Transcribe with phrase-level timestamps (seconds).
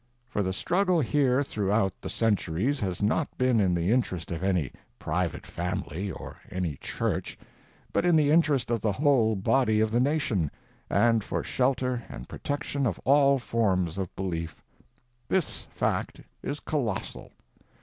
[0.27, 4.71] For the struggle here throughout the centuries has not been in the interest of any
[4.97, 7.37] private family, or any church,
[7.93, 10.49] but in the interest of the whole body of the nation,
[10.89, 14.63] and for shelter and protection of all forms of belief.
[15.27, 17.29] This fact is colossal.